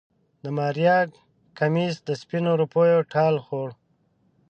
[0.43, 0.97] د ماريا
[1.57, 3.69] کميس سپينو روپيو ټال خوړ.